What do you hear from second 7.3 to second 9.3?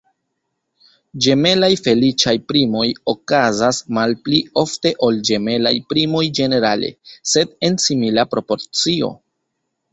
sed en simila proporcio.